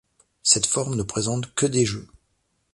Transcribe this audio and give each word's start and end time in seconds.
Cette 0.41 0.65
forme 0.65 0.95
ne 0.95 1.03
présente 1.03 1.53
que 1.53 1.67
des 1.67 1.85
jeux. 1.85 2.07